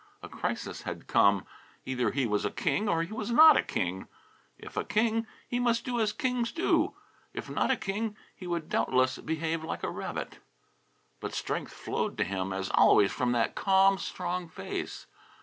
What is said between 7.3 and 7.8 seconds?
If not a